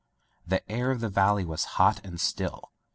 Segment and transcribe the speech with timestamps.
[0.47, 2.71] The air of the valley was hot and still.